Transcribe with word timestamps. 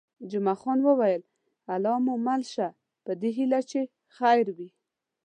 جمعه 0.31 0.55
خان 0.61 0.79
وویل: 0.83 1.21
الله 1.73 1.95
مو 2.05 2.13
مل 2.27 2.41
شه، 2.53 2.67
په 3.03 3.11
دې 3.21 3.29
هیله 3.37 3.59
چې 3.69 3.79
خیر 4.15 4.45
وي. 4.57 4.69